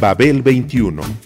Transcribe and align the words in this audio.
Babel 0.00 0.42
21. 0.42 1.25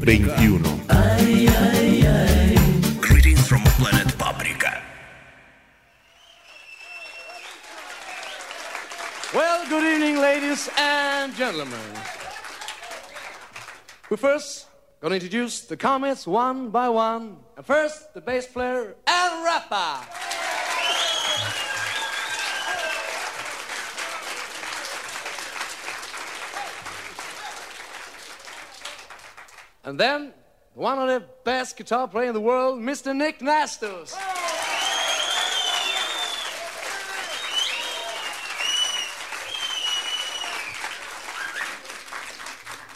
21. 0.00 0.62
Greetings 3.02 3.46
from 3.46 3.62
planet 3.76 4.16
Paprika. 4.16 4.82
Well, 9.34 9.68
good 9.68 9.84
evening, 9.84 10.16
ladies 10.16 10.70
and 10.78 11.34
gentlemen. 11.34 11.78
We 14.08 14.16
first 14.16 14.68
gonna 15.02 15.16
introduce 15.16 15.66
the 15.66 15.76
comets 15.76 16.26
one 16.26 16.70
by 16.70 16.88
one. 16.88 17.36
And 17.58 17.66
first, 17.66 18.14
the 18.14 18.22
bass 18.22 18.46
player 18.46 18.94
and 19.06 19.44
rapper. 19.44 20.29
And 29.82 29.98
then, 29.98 30.32
one 30.74 30.98
of 30.98 31.08
the 31.08 31.24
best 31.44 31.76
guitar 31.76 32.06
players 32.06 32.28
in 32.28 32.34
the 32.34 32.40
world, 32.40 32.80
Mr. 32.80 33.16
Nick 33.16 33.40
Nastos. 33.40 34.14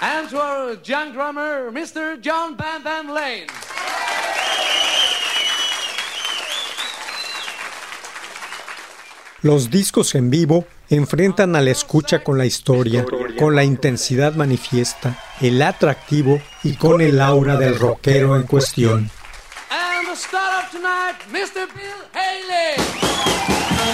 And 0.02 0.28
to 0.28 0.38
our 0.38 0.74
young 0.84 1.12
drummer, 1.14 1.72
Mr. 1.72 2.20
John 2.20 2.54
Bam 2.54 2.82
Bam 2.82 3.08
Lane. 3.08 3.46
Los 9.40 9.70
discos 9.70 10.14
en 10.14 10.28
vivo 10.28 10.66
enfrentan 10.90 11.56
a 11.56 11.62
la 11.62 11.70
escucha 11.70 12.22
con 12.22 12.36
la 12.36 12.44
historia, 12.44 13.06
con 13.38 13.54
la 13.54 13.64
intensidad 13.64 14.34
manifiesta, 14.34 15.18
el 15.40 15.60
atractivo 15.62 16.40
y 16.62 16.74
con 16.74 17.00
el 17.00 17.20
aura 17.20 17.56
del 17.56 17.78
rockero 17.78 18.36
en 18.36 18.44
cuestión. 18.44 19.10
And 19.70 20.06
the 20.06 20.14
star 20.14 20.64
of 20.64 20.70
tonight, 20.70 21.16
Mr. 21.30 21.66
Bill 21.74 22.04
Haley. 22.12 23.84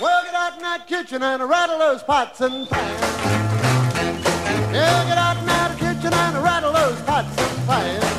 Well, 0.00 0.24
get 0.24 0.34
out 0.34 0.54
in 0.56 0.62
that 0.62 0.86
kitchen 0.86 1.22
and 1.22 1.48
rattle 1.48 1.78
those 1.78 2.02
pots 2.02 2.40
and 2.40 2.68
pans. 2.68 3.00
Yeah, 4.72 5.04
get 5.04 5.18
out 5.18 5.36
in 5.36 5.46
that 5.46 5.76
kitchen 5.78 6.12
and 6.12 6.42
rattle 6.42 6.72
those 6.72 7.00
pots 7.02 7.36
and 7.38 7.66
pans. 7.66 8.09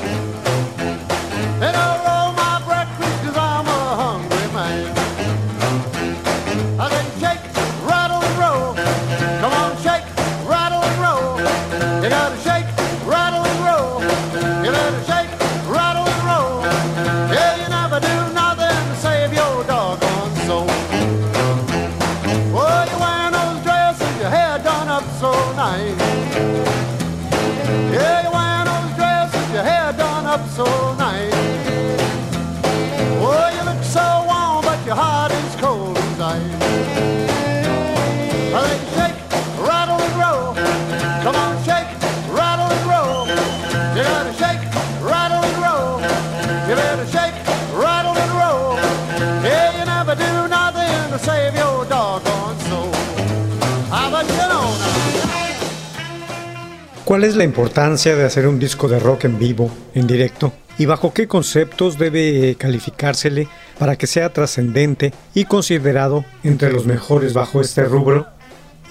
¿Cuál 57.12 57.26
es 57.26 57.36
la 57.36 57.44
importancia 57.44 58.16
de 58.16 58.24
hacer 58.24 58.48
un 58.48 58.58
disco 58.58 58.88
de 58.88 58.98
rock 58.98 59.26
en 59.26 59.38
vivo, 59.38 59.70
en 59.94 60.08
directo? 60.08 60.54
¿Y 60.78 60.86
bajo 60.86 61.14
qué 61.14 61.28
conceptos 61.28 61.98
debe 61.98 62.56
calificársele 62.58 63.50
para 63.78 63.98
que 63.98 64.08
sea 64.08 64.32
trascendente 64.32 65.14
y 65.34 65.44
considerado 65.44 66.24
entre 66.46 66.72
los 66.72 66.86
mejores 66.86 67.34
bajo 67.34 67.60
este 67.60 67.84
rubro? 67.84 68.28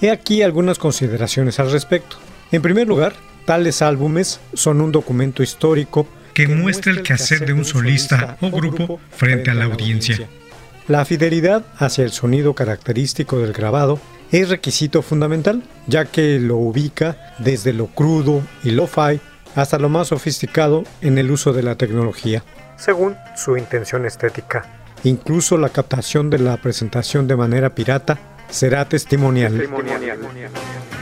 He 0.03 0.11
aquí 0.11 0.43
algunas 0.43 0.77
consideraciones 0.77 1.59
al 1.59 1.71
respecto. 1.71 2.17
En 2.51 2.61
primer 2.61 2.87
lugar, 2.87 3.13
tales 3.45 3.81
álbumes 3.81 4.39
son 4.53 4.81
un 4.81 4.91
documento 4.91 5.41
histórico 5.41 6.05
que 6.35 6.47
muestra 6.47 6.91
el 6.91 7.01
quehacer 7.01 7.47
de 7.47 7.53
un 7.53 7.65
solista 7.65 8.37
o 8.39 8.51
grupo 8.51 8.99
frente 9.09 9.49
a 9.49 9.55
la 9.55 9.65
audiencia. 9.65 10.29
La 10.87 11.05
fidelidad 11.05 11.65
hacia 11.75 12.03
el 12.03 12.11
sonido 12.11 12.53
característico 12.53 13.39
del 13.39 13.51
grabado 13.51 13.99
es 14.31 14.49
requisito 14.49 15.01
fundamental, 15.01 15.63
ya 15.87 16.05
que 16.05 16.39
lo 16.39 16.57
ubica 16.57 17.35
desde 17.39 17.73
lo 17.73 17.87
crudo 17.87 18.41
y 18.63 18.71
lo-fi 18.71 19.19
hasta 19.55 19.77
lo 19.77 19.89
más 19.89 20.07
sofisticado 20.07 20.83
en 21.01 21.17
el 21.17 21.31
uso 21.31 21.53
de 21.53 21.63
la 21.63 21.75
tecnología, 21.75 22.43
según 22.77 23.17
su 23.35 23.57
intención 23.57 24.05
estética. 24.05 24.65
Incluso 25.03 25.57
la 25.57 25.69
captación 25.69 26.29
de 26.29 26.39
la 26.39 26.57
presentación 26.57 27.27
de 27.27 27.35
manera 27.35 27.75
pirata 27.75 28.19
será 28.49 28.87
testimonial. 28.87 29.61
I 29.61 31.00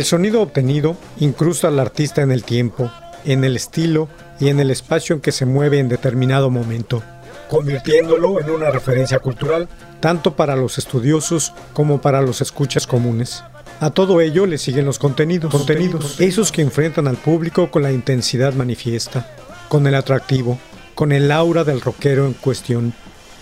El 0.00 0.06
sonido 0.06 0.40
obtenido 0.40 0.96
incrusta 1.18 1.68
al 1.68 1.78
artista 1.78 2.22
en 2.22 2.30
el 2.30 2.42
tiempo, 2.42 2.90
en 3.26 3.44
el 3.44 3.54
estilo 3.54 4.08
y 4.40 4.48
en 4.48 4.58
el 4.58 4.70
espacio 4.70 5.14
en 5.14 5.20
que 5.20 5.30
se 5.30 5.44
mueve 5.44 5.78
en 5.78 5.90
determinado 5.90 6.48
momento, 6.48 7.02
convirtiéndolo 7.50 8.40
en 8.40 8.48
una 8.48 8.70
referencia 8.70 9.18
cultural, 9.18 9.68
tanto 10.00 10.36
para 10.36 10.56
los 10.56 10.78
estudiosos 10.78 11.52
como 11.74 12.00
para 12.00 12.22
los 12.22 12.40
escuchas 12.40 12.86
comunes. 12.86 13.44
A 13.78 13.90
todo 13.90 14.22
ello 14.22 14.46
le 14.46 14.56
siguen 14.56 14.86
los 14.86 14.98
contenidos, 14.98 15.52
contenidos, 15.52 16.18
esos 16.18 16.50
que 16.50 16.62
enfrentan 16.62 17.06
al 17.06 17.18
público 17.18 17.70
con 17.70 17.82
la 17.82 17.92
intensidad 17.92 18.54
manifiesta, 18.54 19.30
con 19.68 19.86
el 19.86 19.94
atractivo, 19.94 20.58
con 20.94 21.12
el 21.12 21.30
aura 21.30 21.62
del 21.62 21.82
rockero 21.82 22.24
en 22.24 22.32
cuestión. 22.32 22.94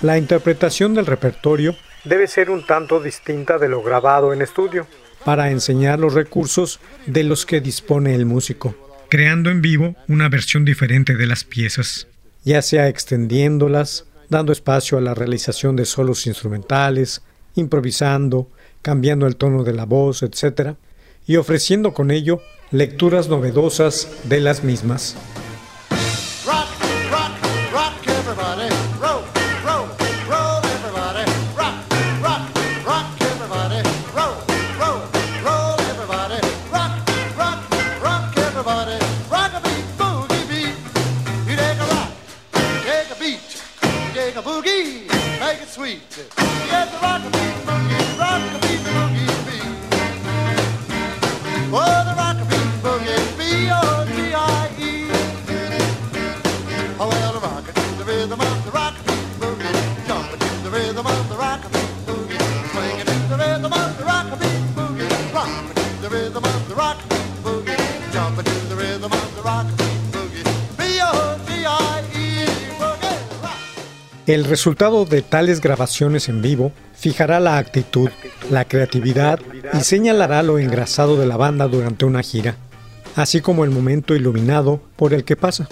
La 0.03 0.19
interpretación 0.19 0.93
del 0.95 1.07
repertorio 1.07 1.77
debe 2.03 2.27
ser 2.27 2.51
un 2.51 2.67
tanto 2.67 2.99
distinta 3.01 3.59
de 3.59 3.69
lo 3.69 3.81
grabado 3.81 4.33
en 4.33 4.43
estudio, 4.43 4.89
para 5.29 5.51
enseñar 5.51 5.99
los 5.99 6.15
recursos 6.15 6.81
de 7.05 7.23
los 7.23 7.45
que 7.45 7.61
dispone 7.61 8.15
el 8.15 8.25
músico, 8.25 8.75
creando 9.11 9.51
en 9.51 9.61
vivo 9.61 9.95
una 10.09 10.31
versión 10.31 10.65
diferente 10.65 11.17
de 11.17 11.27
las 11.27 11.45
piezas, 11.45 12.07
ya 12.45 12.63
sea 12.63 12.89
extendiéndolas, 12.89 14.07
dando 14.31 14.53
espacio 14.53 14.97
a 14.97 15.03
la 15.03 15.13
realización 15.13 15.77
de 15.77 15.85
solos 15.85 16.27
instrumentales, 16.27 17.21
improvisando, 17.57 18.51
cambiando 18.81 19.27
el 19.27 19.37
tono 19.37 19.65
de 19.65 19.75
la 19.75 19.85
voz, 19.85 20.23
etc., 20.23 20.77
y 21.27 21.37
ofreciendo 21.37 21.93
con 21.93 22.11
ello 22.11 22.41
lecturas 22.71 23.29
novedosas 23.29 24.09
de 24.31 24.41
las 24.41 24.65
mismas. 24.65 25.15
A 44.39 44.43
boogie, 44.43 45.09
make 45.41 45.61
it 45.63 45.69
sweet. 45.69 46.01
Get 46.71 46.93
rock 47.03 47.23
a 47.25 47.31
beat, 47.31 47.57
boogie, 47.67 48.19
rock 48.21 48.41
a 48.55 48.59
beat, 48.67 48.83
boogie 48.95 49.27
beat. 49.47 49.67
Oh, 51.75 52.18
El 74.29 74.45
resultado 74.45 75.07
de 75.07 75.23
tales 75.23 75.63
grabaciones 75.63 76.29
en 76.29 76.43
vivo 76.43 76.71
fijará 76.95 77.41
la 77.41 77.57
actitud, 77.57 78.11
la 78.51 78.67
creatividad 78.67 79.41
y 79.73 79.81
señalará 79.81 80.43
lo 80.43 80.59
engrasado 80.59 81.17
de 81.17 81.25
la 81.25 81.39
banda 81.39 81.67
durante 81.67 82.05
una 82.05 82.21
gira, 82.21 82.57
así 83.17 83.41
como 83.41 83.65
el 83.65 83.71
momento 83.71 84.15
iluminado 84.15 84.83
por 84.97 85.15
el 85.15 85.25
que 85.25 85.35
pasa, 85.35 85.67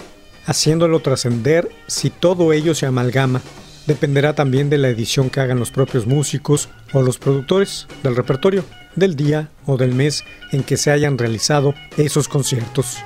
haciéndolo 0.47 1.01
trascender 1.01 1.69
si 1.85 2.09
todo 2.09 2.51
ello 2.51 2.73
se 2.73 2.87
amalgama. 2.87 3.43
Dependerá 3.85 4.33
también 4.33 4.71
de 4.71 4.79
la 4.79 4.89
edición 4.89 5.29
que 5.29 5.39
hagan 5.39 5.59
los 5.59 5.69
propios 5.69 6.07
músicos 6.07 6.67
o 6.93 7.03
los 7.03 7.19
productores 7.19 7.85
del 8.01 8.15
repertorio, 8.15 8.65
del 8.95 9.15
día 9.15 9.49
o 9.67 9.77
del 9.77 9.93
mes 9.93 10.23
en 10.51 10.63
que 10.63 10.77
se 10.77 10.89
hayan 10.89 11.19
realizado 11.19 11.75
esos 11.95 12.27
conciertos. 12.27 12.97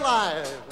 Alive. 0.00 0.69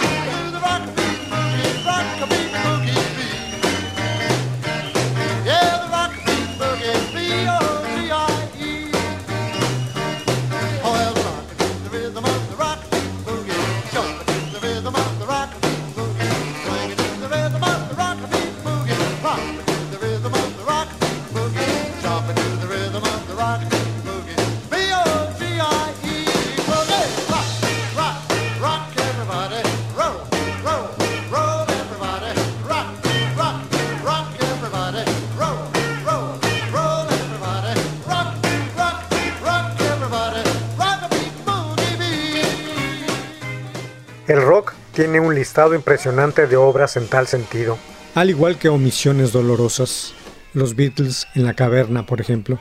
Listado 45.58 45.75
impresionante 45.75 46.46
de 46.46 46.55
obras 46.55 46.96
en 46.96 47.08
tal 47.08 47.26
sentido, 47.26 47.76
al 48.14 48.31
igual 48.31 48.58
que 48.58 48.69
omisiones 48.69 49.32
dolorosas. 49.32 50.14
Los 50.55 50.76
Beatles 50.76 51.26
en 51.34 51.44
la 51.44 51.55
caverna, 51.55 52.06
por 52.06 52.20
ejemplo. 52.20 52.60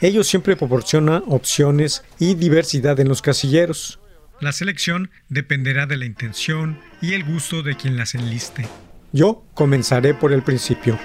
Ello 0.00 0.22
siempre 0.22 0.54
proporciona 0.54 1.24
opciones 1.26 2.04
y 2.20 2.36
diversidad 2.36 3.00
en 3.00 3.08
los 3.08 3.20
casilleros. 3.20 3.98
La 4.38 4.52
selección 4.52 5.10
dependerá 5.28 5.86
de 5.86 5.96
la 5.96 6.04
intención 6.04 6.78
y 7.02 7.14
el 7.14 7.24
gusto 7.24 7.64
de 7.64 7.76
quien 7.76 7.96
las 7.96 8.14
enliste. 8.14 8.68
Yo 9.10 9.42
comenzaré 9.54 10.14
por 10.14 10.32
el 10.32 10.44
principio. 10.44 10.96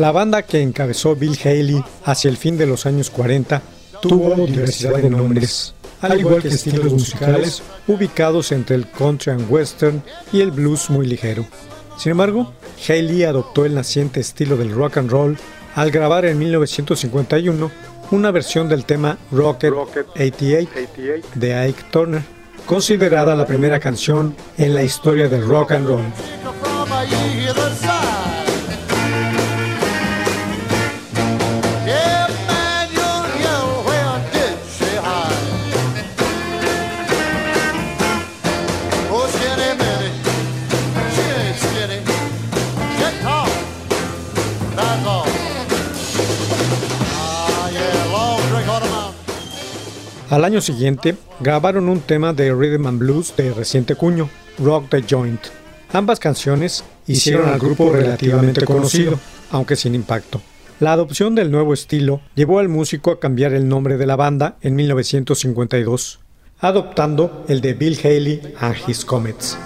La 0.00 0.12
banda 0.12 0.40
que 0.40 0.62
encabezó 0.62 1.14
Bill 1.14 1.38
Haley 1.44 1.84
hacia 2.06 2.30
el 2.30 2.38
fin 2.38 2.56
de 2.56 2.64
los 2.64 2.86
años 2.86 3.10
40 3.10 3.60
tuvo 4.00 4.46
diversidad 4.46 4.96
de 4.96 5.10
nombres, 5.10 5.74
al 6.00 6.18
igual 6.18 6.40
que 6.40 6.48
estilos 6.48 6.90
musicales 6.90 7.62
ubicados 7.86 8.50
entre 8.50 8.76
el 8.76 8.90
country 8.90 9.32
and 9.32 9.50
western 9.50 10.02
y 10.32 10.40
el 10.40 10.52
blues 10.52 10.88
muy 10.88 11.06
ligero. 11.06 11.44
Sin 11.98 12.12
embargo, 12.12 12.50
Haley 12.88 13.24
adoptó 13.24 13.66
el 13.66 13.74
naciente 13.74 14.20
estilo 14.20 14.56
del 14.56 14.70
rock 14.70 14.96
and 14.96 15.10
roll 15.10 15.36
al 15.74 15.90
grabar 15.90 16.24
en 16.24 16.38
1951 16.38 17.70
una 18.10 18.30
versión 18.30 18.70
del 18.70 18.86
tema 18.86 19.18
Rocket 19.30 19.74
88 19.74 20.70
de 21.34 21.54
Ike 21.56 21.82
Turner, 21.90 22.22
considerada 22.64 23.36
la 23.36 23.44
primera 23.44 23.78
canción 23.78 24.34
en 24.56 24.72
la 24.72 24.82
historia 24.82 25.28
del 25.28 25.46
rock 25.46 25.72
and 25.72 25.86
roll. 25.86 26.04
Al 50.30 50.44
año 50.44 50.60
siguiente, 50.60 51.16
grabaron 51.40 51.88
un 51.88 52.00
tema 52.00 52.32
de 52.32 52.54
rhythm 52.54 52.86
and 52.86 53.00
blues 53.00 53.34
de 53.36 53.52
reciente 53.52 53.96
cuño, 53.96 54.30
Rock 54.58 54.88
the 54.88 55.02
Joint. 55.02 55.40
Ambas 55.92 56.20
canciones 56.20 56.84
hicieron 57.08 57.48
al 57.48 57.58
grupo 57.58 57.90
relativamente 57.90 58.64
conocido, 58.64 59.18
aunque 59.50 59.74
sin 59.74 59.96
impacto. 59.96 60.40
La 60.78 60.92
adopción 60.92 61.34
del 61.34 61.50
nuevo 61.50 61.74
estilo 61.74 62.20
llevó 62.36 62.60
al 62.60 62.68
músico 62.68 63.10
a 63.10 63.18
cambiar 63.18 63.54
el 63.54 63.68
nombre 63.68 63.96
de 63.96 64.06
la 64.06 64.14
banda 64.14 64.56
en 64.60 64.76
1952, 64.76 66.20
adoptando 66.60 67.44
el 67.48 67.60
de 67.60 67.74
Bill 67.74 67.98
Haley 67.98 68.54
and 68.60 68.76
His 68.86 69.04
Comets. 69.04 69.58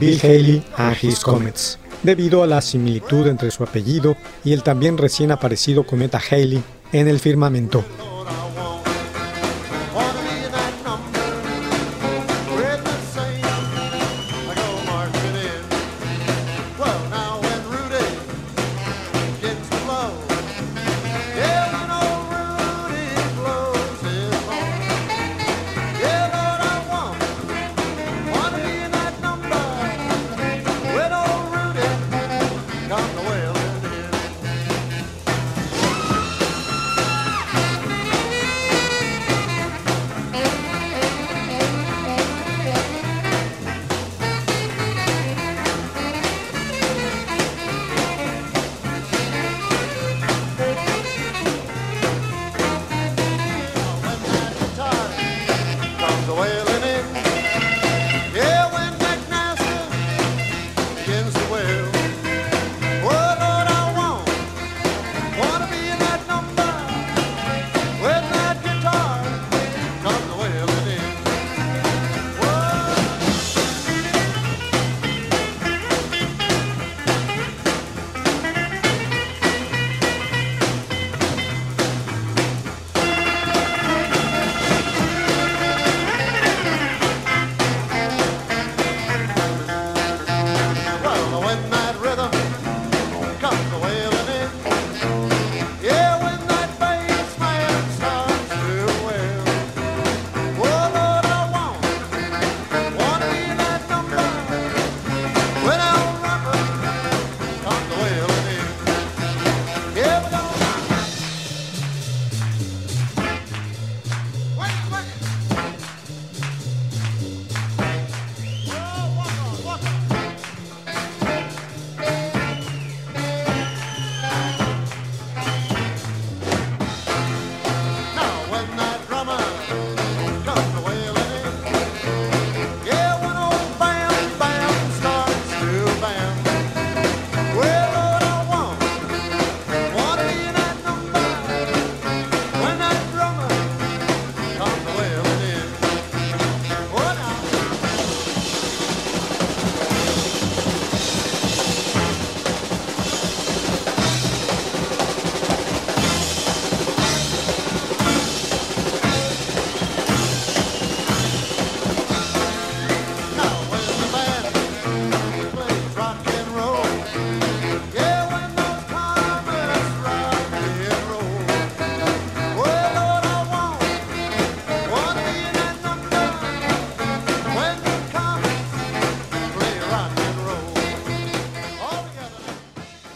Bill 0.00 0.18
Haley 0.18 0.62
and 0.78 0.96
His 1.02 1.20
Comets, 1.20 1.78
debido 2.02 2.42
a 2.42 2.46
la 2.46 2.62
similitud 2.62 3.26
entre 3.26 3.50
su 3.50 3.62
apellido 3.62 4.16
y 4.42 4.54
el 4.54 4.62
también 4.62 4.96
recién 4.96 5.30
aparecido 5.30 5.84
cometa 5.84 6.18
Haley 6.18 6.62
en 6.92 7.06
el 7.06 7.20
firmamento. 7.20 7.84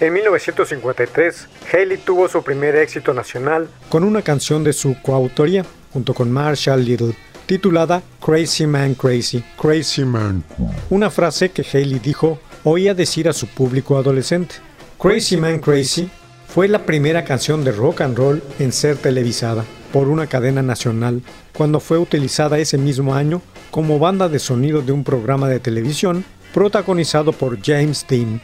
En 0.04 0.12
1953, 0.12 1.48
Haley 1.72 1.96
tuvo 1.96 2.28
su 2.28 2.42
primer 2.42 2.76
éxito 2.76 3.14
nacional 3.14 3.70
con 3.88 4.04
una 4.04 4.20
canción 4.20 4.62
de 4.62 4.74
su 4.74 5.00
coautoría, 5.00 5.64
junto 5.94 6.12
con 6.12 6.30
Marshall 6.30 6.84
Little, 6.84 7.14
titulada 7.46 8.02
Crazy 8.22 8.66
Man 8.66 8.96
Crazy. 8.96 9.42
Crazy 9.58 10.04
Man. 10.04 10.44
Una 10.90 11.08
frase 11.08 11.52
que 11.52 11.62
Haley 11.62 12.00
dijo 12.00 12.38
oía 12.64 12.92
decir 12.92 13.30
a 13.30 13.32
su 13.32 13.46
público 13.46 13.96
adolescente. 13.96 14.56
Crazy 15.00 15.38
Man 15.38 15.58
Crazy 15.58 16.10
fue 16.48 16.68
la 16.68 16.84
primera 16.84 17.24
canción 17.24 17.64
de 17.64 17.72
rock 17.72 18.02
and 18.02 18.18
roll 18.18 18.42
en 18.58 18.72
ser 18.72 18.98
televisada 18.98 19.64
por 19.90 20.08
una 20.08 20.26
cadena 20.26 20.60
nacional, 20.60 21.22
cuando 21.56 21.80
fue 21.80 21.96
utilizada 21.96 22.58
ese 22.58 22.76
mismo 22.76 23.14
año 23.14 23.40
como 23.70 23.98
banda 23.98 24.28
de 24.28 24.38
sonido 24.38 24.82
de 24.82 24.92
un 24.92 25.02
programa 25.02 25.48
de 25.48 25.60
televisión 25.60 26.26
protagonizado 26.52 27.32
por 27.32 27.58
James 27.62 28.04
Dean. 28.06 28.42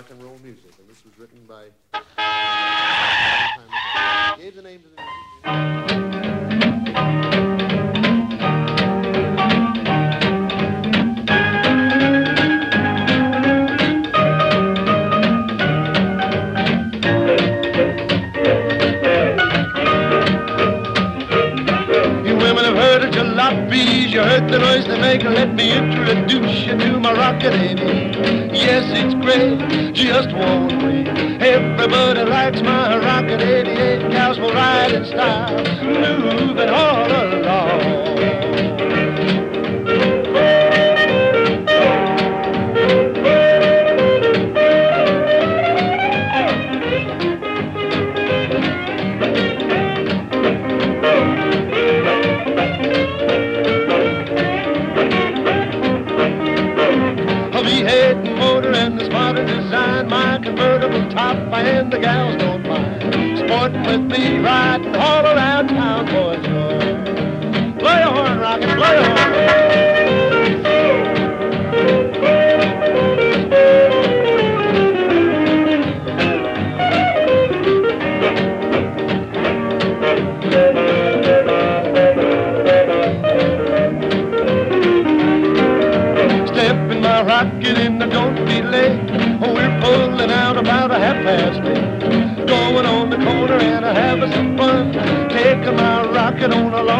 Rock 0.00 0.10
and 0.10 0.22
roll 0.22 0.38
music. 0.42 0.70
And 0.78 0.88
this 0.88 1.04
was 1.04 1.18
written 1.18 1.38
by. 1.46 1.64
Gave 4.38 4.56
the 4.56 4.62
name 4.62 4.80
to 4.80 4.88
the 4.88 5.99
riding 34.70 35.04
style, 35.04 35.64
smooth 35.78 36.58
and 36.60 36.70
all 36.70 37.10
along. 37.10 37.80
A 57.52 57.62
V8 57.66 58.38
motor 58.38 58.72
and 58.72 59.00
the 59.00 59.04
smarter 59.06 59.44
design, 59.44 60.08
my 60.08 60.38
convertible 60.38 61.10
top, 61.10 61.36
and 61.52 61.92
the 61.92 61.98
gals 61.98 62.36
don't 62.36 62.59
Sporting 63.50 63.82
with 63.82 64.02
me, 64.02 64.38
riding 64.38 64.94
all 64.94 65.26
around 65.26 65.66
town 65.70 66.06
for 66.06 66.36
joy. 66.36 67.80
Blow 67.80 67.96
your 67.98 68.12
horn, 68.14 68.38
Rocket, 68.38 68.76
blow 68.76 68.92
your 68.92 69.02
horn. 69.02 69.30
Rocket 87.26 87.78
and 87.78 88.00
don't 88.10 88.34
be 88.46 88.62
late. 88.62 88.98
Oh, 89.42 89.52
we're 89.52 89.80
pulling 89.80 90.30
out 90.30 90.56
about 90.56 90.90
a 90.90 90.98
half 90.98 91.16
past 91.22 91.60
eight. 91.68 92.29
I 92.76 93.92
having 93.94 94.32
some 94.32 94.56
fun. 94.56 94.92
Taking 95.28 95.76
my 95.76 96.06
rocket 96.12 96.52
on 96.52 96.72
a. 96.74 96.90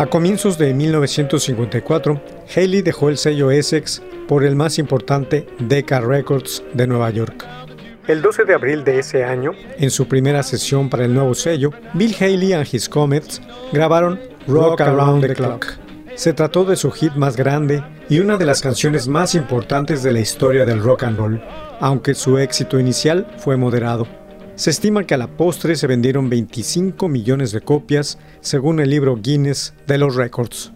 A 0.00 0.06
comienzos 0.06 0.58
de 0.58 0.74
1954, 0.74 2.22
Haley 2.54 2.82
dejó 2.82 3.08
el 3.08 3.18
sello 3.18 3.50
Essex 3.50 4.00
por 4.28 4.44
el 4.44 4.54
más 4.54 4.78
importante 4.78 5.44
Decca 5.58 6.00
Records 6.00 6.62
de 6.72 6.86
Nueva 6.86 7.10
York. 7.10 7.67
El 8.08 8.22
12 8.22 8.46
de 8.46 8.54
abril 8.54 8.84
de 8.84 9.00
ese 9.00 9.22
año, 9.22 9.52
en 9.76 9.90
su 9.90 10.08
primera 10.08 10.42
sesión 10.42 10.88
para 10.88 11.04
el 11.04 11.12
nuevo 11.12 11.34
sello, 11.34 11.74
Bill 11.92 12.16
Haley 12.18 12.54
and 12.54 12.66
His 12.72 12.88
Comets 12.88 13.42
grabaron 13.70 14.18
Rock 14.46 14.80
Around 14.80 15.26
the 15.26 15.34
Clock. 15.34 15.66
Se 16.14 16.32
trató 16.32 16.64
de 16.64 16.76
su 16.76 16.90
hit 16.90 17.12
más 17.16 17.36
grande 17.36 17.84
y 18.08 18.20
una 18.20 18.38
de 18.38 18.46
las 18.46 18.62
canciones 18.62 19.08
más 19.08 19.34
importantes 19.34 20.02
de 20.02 20.12
la 20.12 20.20
historia 20.20 20.64
del 20.64 20.82
rock 20.82 21.02
and 21.02 21.18
roll, 21.18 21.42
aunque 21.80 22.14
su 22.14 22.38
éxito 22.38 22.80
inicial 22.80 23.26
fue 23.36 23.58
moderado. 23.58 24.08
Se 24.54 24.70
estima 24.70 25.04
que 25.04 25.12
a 25.12 25.18
la 25.18 25.28
postre 25.28 25.76
se 25.76 25.86
vendieron 25.86 26.30
25 26.30 27.08
millones 27.08 27.52
de 27.52 27.60
copias, 27.60 28.18
según 28.40 28.80
el 28.80 28.88
libro 28.88 29.16
Guinness 29.16 29.74
de 29.86 29.98
los 29.98 30.14
récords. 30.14 30.72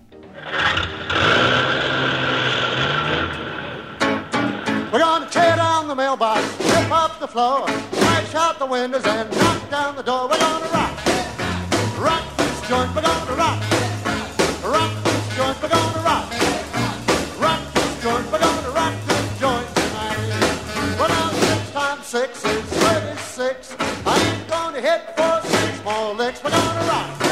Up 6.93 7.19
the 7.21 7.27
floor, 7.27 7.67
smash 7.93 8.35
out 8.35 8.59
the 8.59 8.67
windows 8.67 9.05
and 9.07 9.31
knock 9.31 9.71
down 9.71 9.97
the 9.97 10.03
door. 10.03 10.29
We're 10.29 10.39
gonna 10.39 10.67
rock, 10.67 10.93
rock 11.99 12.37
this 12.37 12.69
joint. 12.69 12.95
We're 12.95 13.01
gonna 13.01 13.35
rock, 13.35 13.63
rock 14.63 14.93
this 15.03 15.37
joint. 15.37 15.63
We're 15.63 15.69
gonna 15.71 16.03
rock, 16.05 16.29
rock 17.41 17.61
this 17.75 18.03
joint. 18.03 18.31
We're 18.31 18.39
gonna 18.39 18.71
rock 18.71 18.95
this 19.09 19.41
joint 19.41 19.69
tonight. 19.75 20.19
Well, 20.99 21.09
now 21.09 21.31
six 21.33 21.71
times 21.73 22.07
six 22.07 22.45
is 22.45 22.63
thirty-six. 22.63 23.77
I 24.07 24.19
ain't 24.21 24.49
gonna 24.49 24.81
hit 24.83 25.17
for 25.17 25.41
six 25.49 25.85
more 25.85 26.15
licks. 26.15 26.45
We're 26.45 26.51
gonna 26.51 26.87
rock, 26.93 27.09
rock, 27.21 27.32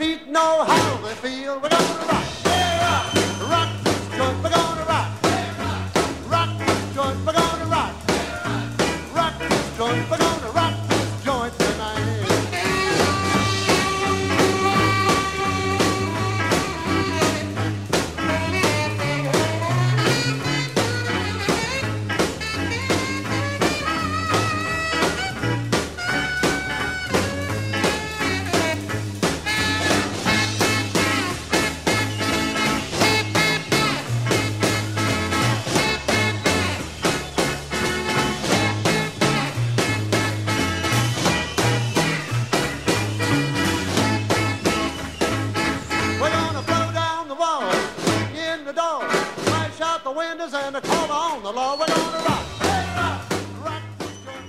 feet 0.00 0.26
know 0.28 0.64
how 0.64 0.96
they 1.02 1.14
feel. 1.16 1.60
We're 1.60 1.68
gonna 1.68 2.06
rock. 2.08 2.39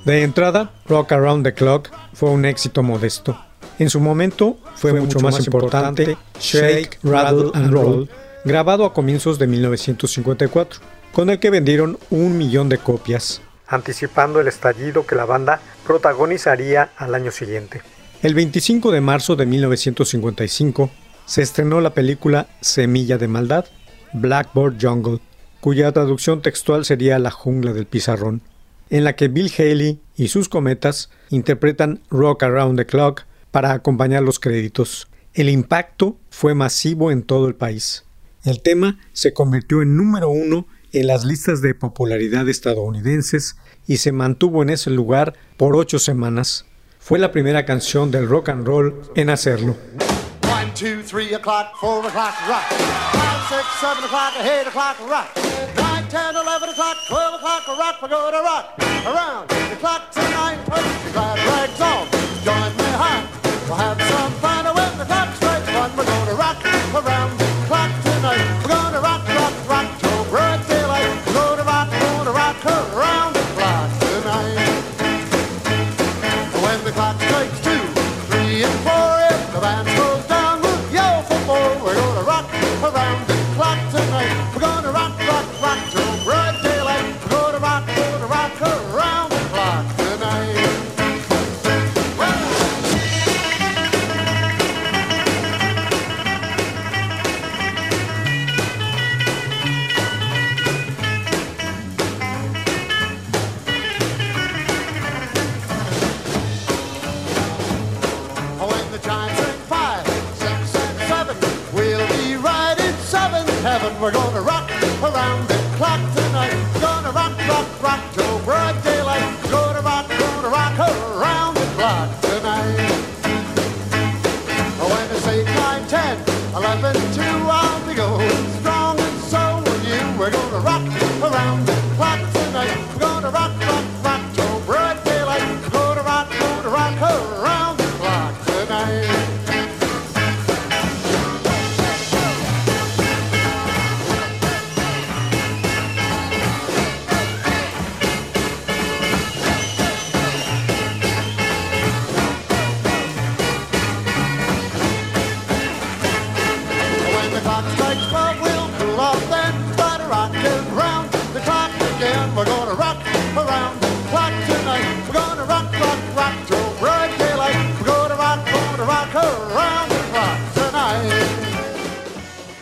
De 0.06 0.24
entrada, 0.24 0.72
Rock 0.88 1.12
Around 1.12 1.44
the 1.44 1.54
Clock 1.54 1.90
fue 2.14 2.32
un 2.32 2.46
éxito 2.46 2.82
modesto. 2.82 3.40
En 3.78 3.90
su 3.90 4.00
momento 4.00 4.58
fue, 4.76 4.94
mucho, 4.94 5.20
más, 5.20 5.46
importante 5.46 6.18
Shake, 6.40 7.00
Rattle 7.04 7.52
and 7.54 7.72
Roll, 7.72 8.10
grabado 8.44 8.86
a 8.86 8.94
comienzos 8.94 9.38
de 9.38 9.46
1954, 9.46 10.82
con 11.14 11.30
el 11.30 11.40
que 11.40 11.52
vendieron 11.52 12.00
un 12.10 12.38
millón 12.38 12.68
de 12.68 12.80
copias, 12.80 13.42
anticipando 13.68 14.40
el 14.40 14.48
estallido 14.48 15.06
que 15.06 15.16
la 15.16 15.26
banda 15.26 15.62
protagonizaría 15.86 16.92
al 16.98 17.14
año 17.14 17.32
siguiente. 17.32 17.82
El 18.24 18.34
25 18.34 18.92
de 18.92 19.02
marzo 19.02 19.36
de 19.36 19.46
1955 19.46 20.90
se 21.26 21.42
estrenó 21.42 21.80
la 21.80 21.94
película 21.94 22.48
Semilla 22.60 23.18
de 23.18 23.28
Maldad, 23.28 23.66
Blackboard 24.14 24.76
Jungle, 24.82 25.20
cuya 25.60 25.92
traducción 25.92 26.42
textual 26.42 26.86
sería 26.86 27.20
La 27.20 27.32
jungla 27.32 27.74
del 27.74 27.86
pizarrón, 27.86 28.42
en 28.92 29.04
la 29.06 29.16
que 29.16 29.30
Bill 29.30 29.52
Haley 29.58 30.00
y 30.16 30.28
sus 30.28 30.50
cometas 30.50 31.10
interpretan 31.30 32.04
Rock 32.12 32.44
Around 32.44 32.78
the 32.78 32.86
Clock 32.86 33.24
para 33.50 33.72
acompañar 33.72 34.22
los 34.22 34.40
créditos. 34.40 35.08
El 35.34 35.50
impacto 35.50 36.20
fue 36.30 36.54
masivo 36.54 37.10
en 37.10 37.24
todo 37.24 37.48
el 37.48 37.56
país. 37.56 38.06
El 38.44 38.62
tema 38.62 39.00
se 39.14 39.34
convirtió 39.34 39.82
en 39.82 39.96
número 39.96 40.30
uno 40.30 40.68
en 40.92 41.08
las 41.08 41.24
listas 41.24 41.62
de 41.62 41.74
popularidad 41.74 42.50
estadounidenses 42.50 43.56
y 43.88 43.98
se 43.98 44.12
mantuvo 44.12 44.62
en 44.62 44.70
ese 44.70 44.90
lugar 44.90 45.36
por 45.58 45.76
ocho 45.76 45.98
semanas. 45.98 46.66
Fue 47.00 47.18
la 47.18 47.32
primera 47.32 47.66
canción 47.66 48.12
del 48.12 48.28
rock 48.28 48.50
and 48.50 48.68
roll 48.68 49.02
en 49.16 49.30
hacerlo. 49.30 49.78
One, 50.44 50.72
two, 50.76 51.02
three 51.04 51.34
o'clock, 51.34 51.68
four 51.80 52.06
o'clock, 52.06 52.36
rock. 52.48 52.68
Five, 53.14 53.42
six, 53.48 53.66
seven 53.80 54.04
o'clock, 54.04 54.34
eight 54.44 54.68
o'clock, 54.68 55.00
rock. 55.08 55.28
Nine, 55.78 56.08
ten, 56.10 56.36
eleven 56.36 56.70
o'clock, 56.70 56.98
twelve 57.12 57.34
o'clock, 57.34 57.68
rock. 57.68 58.02
We're 58.02 58.08
gonna 58.08 58.42
rock 58.42 58.74
around 59.06 59.50
the 59.50 59.76
clock 59.84 60.10
tonight. 60.12 60.60
Put 60.66 60.80
your 60.80 61.12
glad 61.12 61.38
rags 61.50 61.82
on. 61.82 62.08
Join 62.48 62.72
me 62.78 62.90
high. 63.04 63.28
We'll 63.68 63.76
have 63.76 64.02
some 64.02 64.32
fun 64.40 64.64
when 64.74 64.98
the 64.98 65.04
clock 65.04 65.36
strikes 65.36 65.68
one. 65.76 65.92
We're 65.98 66.06
gonna 66.06 66.36
rock 66.36 66.64
around 66.96 67.41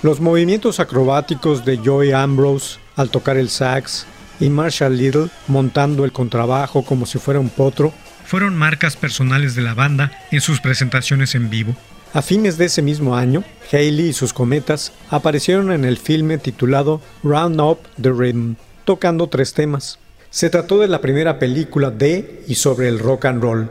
Los 0.02 0.22
movimientos 0.22 0.80
acrobáticos 0.80 1.65
de 1.65 1.78
Joey 1.78 2.13
Ambrose 2.13 2.80
al 2.96 3.10
tocar 3.10 3.36
el 3.36 3.50
sax 3.50 4.06
y 4.39 4.50
Marshall 4.50 4.96
Little 4.98 5.28
montando 5.48 6.06
el 6.06 6.13
contrabajo 6.13 6.84
como 6.84 7.06
si 7.06 7.20
fuera 7.20 7.39
un 7.39 7.50
potro 7.50 7.94
fueron 8.26 8.56
marcas 8.56 8.96
personales 8.96 9.56
de 9.56 9.62
la 9.62 9.74
banda 9.74 10.12
en 10.32 10.39
sus 10.39 10.62
presentaciones 10.62 11.36
en 11.36 11.50
vivo. 11.50 11.76
A 12.12 12.24
fines 12.24 12.58
de 12.58 12.65
ese 12.65 12.82
mismo 12.82 13.15
año, 13.15 13.43
Haley 13.72 14.10
y 14.10 14.13
sus 14.13 14.34
cometas 14.34 14.91
aparecieron 15.12 15.72
en 15.72 15.86
el 15.86 15.98
filme 15.98 16.39
titulado 16.39 17.02
Round 17.24 17.62
Up 17.62 17.80
the 18.02 18.10
Rhythm, 18.10 18.56
tocando 18.84 19.28
tres 19.28 19.54
temas. 19.54 20.00
Se 20.32 20.50
trató 20.50 20.80
de 20.80 20.88
la 20.88 21.02
primera 21.02 21.38
película 21.38 21.91
de 21.91 22.43
y 22.48 22.56
sobre 22.56 22.88
el 22.88 22.98
rock 22.98 23.26
and 23.26 23.43
roll. 23.43 23.69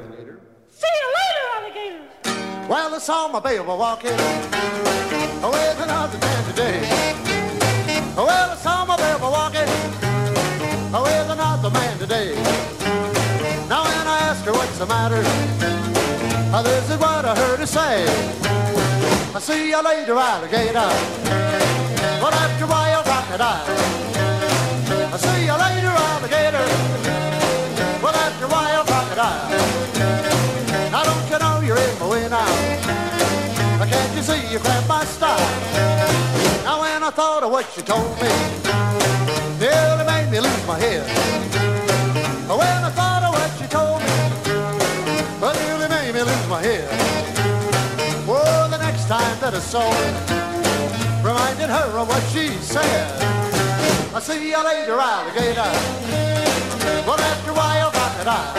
Now, 13.68 13.84
when 13.84 14.06
I 14.06 14.18
asked 14.30 14.46
her 14.46 14.52
what's 14.52 14.78
the 14.78 14.86
matter, 14.86 15.97
uh, 16.58 16.62
this 16.62 16.90
is 16.90 16.98
what 16.98 17.24
I 17.24 17.34
heard 17.36 17.60
her 17.60 17.66
say. 17.66 18.04
I 19.34 19.38
see 19.38 19.70
you 19.70 19.80
later, 19.82 20.14
alligator. 20.14 20.90
But 22.22 22.32
after 22.34 22.64
a 22.64 22.68
while, 22.74 23.02
crocodile. 23.08 23.66
I 25.14 25.16
see 25.26 25.40
you 25.48 25.56
later, 25.66 25.94
alligator. 26.08 26.66
But 28.02 28.14
after 28.24 28.46
a 28.46 28.50
while, 28.56 28.84
crocodile. 28.90 29.46
Now 30.90 31.02
don't 31.08 31.26
you 31.30 31.38
know 31.42 31.60
you're 31.66 31.82
in 31.86 31.94
my 32.00 32.08
way 32.10 32.28
now? 32.28 32.52
Now 33.78 33.86
can't 33.92 34.12
you 34.16 34.22
see 34.22 34.42
you 34.52 34.58
grab 34.58 34.84
my 34.88 35.04
style? 35.04 35.50
Now 36.64 36.80
when 36.80 37.02
I 37.04 37.10
thought 37.10 37.42
of 37.44 37.50
what 37.52 37.66
you 37.76 37.82
told 37.82 38.14
me, 38.22 38.32
nearly 39.62 40.04
made 40.12 40.28
me 40.32 40.40
lose 40.40 40.66
my 40.66 40.78
head. 40.78 41.06
When 42.48 42.84
I 42.88 42.90
thought 42.90 43.07
saw 49.60 49.90
her, 49.90 51.22
reminded 51.22 51.68
her 51.68 51.98
of 51.98 52.08
what 52.08 52.22
she 52.32 52.48
said. 52.62 53.10
I 54.14 54.20
see 54.20 54.50
you 54.50 54.64
later, 54.64 54.94
alligator. 54.94 55.70
But 57.04 57.20
after 57.20 57.50
a 57.50 57.54
while, 57.54 57.90
crocodile. 57.90 58.54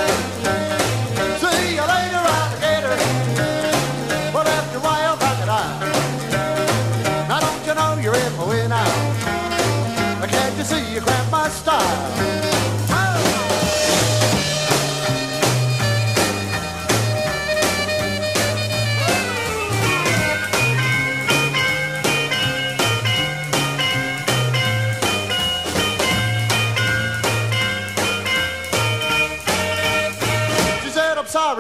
See 1.40 1.76
you 1.76 1.86
later, 1.96 2.24
alligator. 2.38 2.98
But 4.34 4.48
after 4.48 4.78
a 4.78 4.82
while, 4.82 5.18
crocodile. 5.18 5.80
Now 7.30 7.40
don't 7.40 7.66
you 7.66 7.76
know 7.76 8.02
you're 8.02 8.16
in 8.16 8.36
my 8.38 8.48
way 8.50 8.68
now? 8.68 10.28
Can't 10.28 10.58
you 10.58 10.64
see 10.64 10.94
you 10.94 11.00
grab 11.02 11.32
my 11.32 11.48
style? 11.50 12.49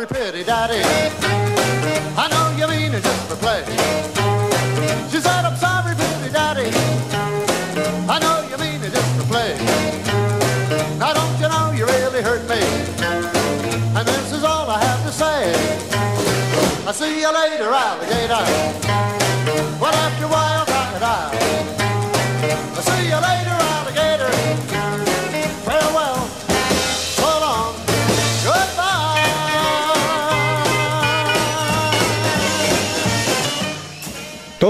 Pretty 0.09 0.43
daddy. 0.43 0.88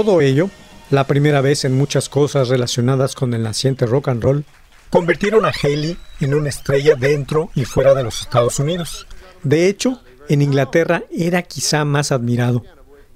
Todo 0.00 0.22
ello, 0.22 0.48
la 0.88 1.06
primera 1.06 1.42
vez 1.42 1.66
en 1.66 1.76
muchas 1.76 2.08
cosas 2.08 2.48
relacionadas 2.48 3.14
con 3.14 3.34
el 3.34 3.42
naciente 3.42 3.84
rock 3.84 4.08
and 4.08 4.22
roll, 4.22 4.44
convirtieron 4.88 5.44
a 5.44 5.52
Haley 5.52 5.98
en 6.20 6.32
una 6.32 6.48
estrella 6.48 6.94
dentro 6.94 7.50
y 7.54 7.66
fuera 7.66 7.92
de 7.92 8.02
los 8.02 8.22
Estados 8.22 8.58
Unidos. 8.58 9.06
De 9.42 9.66
hecho, 9.66 10.00
en 10.30 10.40
Inglaterra 10.40 11.02
era 11.10 11.42
quizá 11.42 11.84
más 11.84 12.12
admirado 12.12 12.64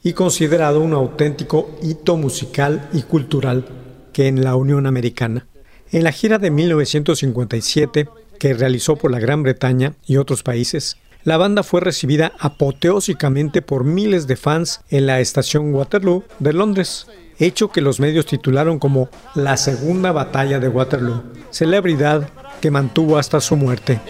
y 0.02 0.12
considerado 0.12 0.80
un 0.80 0.92
auténtico 0.92 1.74
hito 1.80 2.18
musical 2.18 2.86
y 2.92 3.00
cultural 3.00 3.64
que 4.12 4.28
en 4.28 4.44
la 4.44 4.54
Unión 4.54 4.86
Americana. 4.86 5.46
En 5.90 6.04
la 6.04 6.12
gira 6.12 6.36
de 6.36 6.50
1957, 6.50 8.10
que 8.38 8.52
realizó 8.52 8.96
por 8.96 9.10
la 9.10 9.20
Gran 9.20 9.42
Bretaña 9.42 9.94
y 10.06 10.18
otros 10.18 10.42
países, 10.42 10.98
la 11.24 11.38
banda 11.38 11.62
fue 11.62 11.80
recibida 11.80 12.32
apoteósicamente 12.38 13.62
por 13.62 13.84
miles 13.84 14.26
de 14.26 14.36
fans 14.36 14.82
en 14.90 15.06
la 15.06 15.20
estación 15.20 15.74
Waterloo 15.74 16.24
de 16.38 16.52
Londres, 16.52 17.06
hecho 17.38 17.68
que 17.68 17.80
los 17.80 17.98
medios 17.98 18.26
titularon 18.26 18.78
como 18.78 19.08
la 19.34 19.56
segunda 19.56 20.12
batalla 20.12 20.60
de 20.60 20.68
Waterloo, 20.68 21.24
celebridad 21.50 22.28
que 22.60 22.70
mantuvo 22.70 23.18
hasta 23.18 23.40
su 23.40 23.56
muerte. 23.56 24.00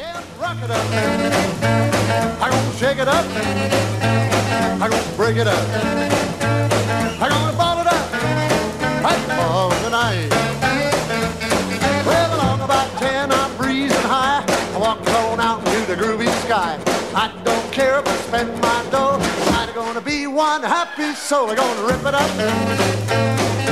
I 17.17 17.31
don't 17.45 17.73
care 17.73 18.01
if 18.01 18.09
I 18.09 18.17
spend 18.27 18.61
my 18.61 18.85
dough. 18.91 19.19
I'm 19.53 19.73
gonna 19.73 20.01
be 20.01 20.27
one 20.27 20.63
happy 20.63 21.15
soul. 21.15 21.49
I'm 21.49 21.57
gonna 21.57 21.87
rip 21.87 22.01
it 22.01 22.15
up. 22.15 22.29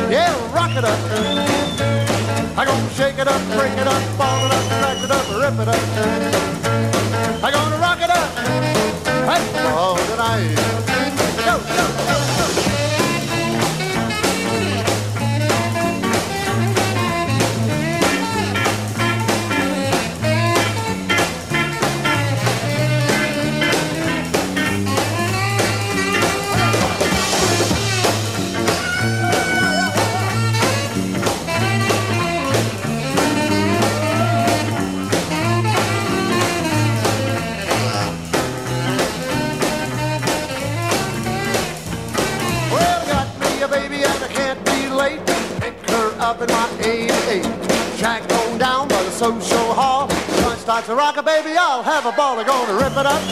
Yeah, 0.09 0.33
rock 0.55 0.71
it 0.77 0.85
up. 0.85 0.99
I'm 2.57 2.67
gonna 2.67 2.91
shake 2.91 3.19
it 3.19 3.27
up, 3.27 3.43
break 3.59 3.73
it 3.73 3.89
up, 3.89 4.03
ball 4.17 4.47
it 4.47 4.53
up, 4.53 4.65
crack 4.79 5.03
it 5.03 5.11
up, 5.11 5.27
rip 5.43 5.59
it 5.59 5.69
up. 5.69 5.83
I'm 7.43 7.53
gonna 7.53 7.79
rock 7.79 8.01
it 8.01 8.11
up. 8.11 8.31
Hey, 9.27 9.43
all 9.75 9.97
tonight. 9.97 10.55
Go, 11.45 11.59
go, 11.59 11.87
go. 12.07 12.32
Up 46.23 46.41
in 46.41 46.49
my 46.51 46.71
88. 46.79 47.43
Shack 47.99 48.29
going 48.29 48.57
down 48.57 48.87
by 48.87 49.03
the 49.03 49.11
social 49.11 49.75
hall. 49.75 50.07
Joint 50.41 50.59
starts 50.59 50.87
to 50.87 50.95
rock 50.95 51.17
a 51.17 51.23
baby, 51.23 51.57
I'll 51.59 51.83
have 51.83 52.07
a 52.07 52.13
ball. 52.13 52.39
I'm 52.39 52.47
gonna 52.47 52.75
rip 52.75 52.93
it 52.93 53.07
up. 53.07 53.23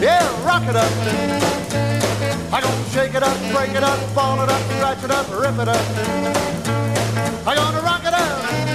Yeah, 0.00 0.46
rock 0.46 0.62
it 0.68 0.76
up. 0.76 0.92
I'm 2.52 2.62
gonna 2.62 2.90
shake 2.90 3.14
it 3.14 3.22
up, 3.24 3.36
break 3.52 3.74
it 3.74 3.82
up, 3.82 3.98
ball 4.14 4.40
it 4.42 4.48
up, 4.48 4.62
scratch 4.76 5.02
it 5.02 5.10
up, 5.10 5.26
rip 5.30 5.58
it 5.58 5.68
up. 5.68 5.84
I'm 7.46 7.56
gonna 7.56 7.80
rock 7.82 8.04
it 8.04 8.14
up. 8.14 8.69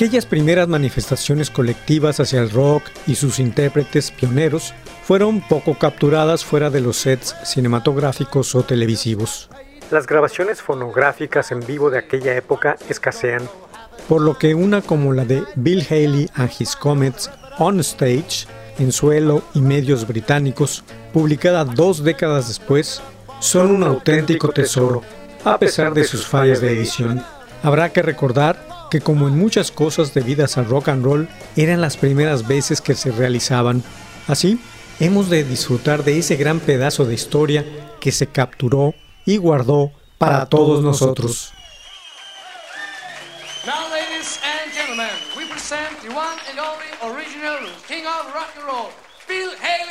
Aquellas 0.00 0.24
primeras 0.24 0.66
manifestaciones 0.66 1.50
colectivas 1.50 2.20
hacia 2.20 2.40
el 2.40 2.48
rock 2.48 2.84
y 3.06 3.16
sus 3.16 3.38
intérpretes 3.38 4.10
pioneros 4.10 4.72
fueron 5.04 5.42
poco 5.42 5.74
capturadas 5.78 6.42
fuera 6.42 6.70
de 6.70 6.80
los 6.80 6.96
sets 6.96 7.36
cinematográficos 7.44 8.54
o 8.54 8.62
televisivos. 8.62 9.50
Las 9.90 10.06
grabaciones 10.06 10.62
fonográficas 10.62 11.52
en 11.52 11.60
vivo 11.66 11.90
de 11.90 11.98
aquella 11.98 12.34
época 12.34 12.78
escasean, 12.88 13.42
por 14.08 14.22
lo 14.22 14.38
que 14.38 14.54
una 14.54 14.80
como 14.80 15.12
la 15.12 15.26
de 15.26 15.44
Bill 15.54 15.86
Haley 15.86 16.30
and 16.34 16.50
His 16.58 16.76
Comets 16.76 17.30
On 17.58 17.78
Stage, 17.80 18.46
en 18.78 18.92
suelo 18.92 19.42
y 19.52 19.60
medios 19.60 20.06
británicos, 20.06 20.82
publicada 21.12 21.66
dos 21.66 22.02
décadas 22.02 22.48
después, 22.48 23.02
son 23.40 23.70
un 23.70 23.82
auténtico 23.82 24.48
tesoro, 24.48 25.02
a 25.44 25.58
pesar 25.58 25.92
de 25.92 26.04
sus 26.04 26.26
fallas 26.26 26.62
de 26.62 26.70
edición. 26.72 27.22
Habrá 27.62 27.90
que 27.90 28.00
recordar 28.00 28.69
que 28.90 29.00
como 29.00 29.28
en 29.28 29.38
muchas 29.38 29.70
cosas 29.70 30.12
debidas 30.12 30.58
al 30.58 30.66
rock 30.66 30.88
and 30.88 31.04
roll, 31.04 31.28
eran 31.56 31.80
las 31.80 31.96
primeras 31.96 32.46
veces 32.46 32.80
que 32.80 32.94
se 32.94 33.12
realizaban. 33.12 33.82
Así, 34.26 34.58
hemos 34.98 35.30
de 35.30 35.44
disfrutar 35.44 36.04
de 36.04 36.18
ese 36.18 36.36
gran 36.36 36.60
pedazo 36.60 37.04
de 37.04 37.14
historia 37.14 37.64
que 38.00 38.12
se 38.12 38.26
capturó 38.26 38.94
y 39.24 39.36
guardó 39.36 39.92
para 40.18 40.46
todos 40.46 40.82
nosotros. 40.82 41.52
Original 47.02 47.56
king 47.88 48.04
of 48.04 48.34
rock 48.34 48.50
and 48.58 48.66
roll, 48.66 48.90
Bill 49.26 49.52
Haley. 49.56 49.90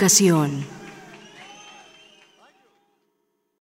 Educación. 0.00 0.69